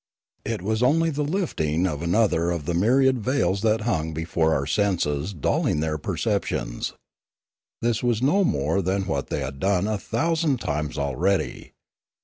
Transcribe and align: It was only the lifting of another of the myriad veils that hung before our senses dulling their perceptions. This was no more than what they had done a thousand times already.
It 0.43 0.63
was 0.63 0.81
only 0.81 1.11
the 1.11 1.21
lifting 1.21 1.85
of 1.85 2.01
another 2.01 2.49
of 2.49 2.65
the 2.65 2.73
myriad 2.73 3.19
veils 3.19 3.61
that 3.61 3.81
hung 3.81 4.15
before 4.15 4.51
our 4.55 4.65
senses 4.65 5.31
dulling 5.31 5.79
their 5.79 5.99
perceptions. 5.99 6.93
This 7.83 8.01
was 8.01 8.19
no 8.19 8.43
more 8.43 8.81
than 8.81 9.05
what 9.05 9.27
they 9.27 9.41
had 9.41 9.59
done 9.59 9.85
a 9.87 9.99
thousand 9.99 10.59
times 10.59 10.97
already. 10.97 11.73